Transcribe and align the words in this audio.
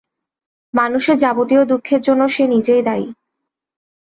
মানুষের 0.73 1.17
যাবতীয় 1.17 1.63
দুঃখের 1.65 2.01
জন্য 2.01 2.21
সে 2.27 2.43
নিজেই 2.47 2.81
দায়ী। 2.83 3.07